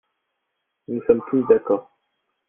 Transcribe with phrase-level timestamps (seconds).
[0.87, 1.91] Nous sommes tous d’accord.